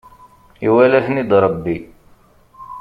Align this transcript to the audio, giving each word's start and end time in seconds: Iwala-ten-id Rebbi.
Iwala-ten-id 0.65 1.31
Rebbi. 1.43 1.77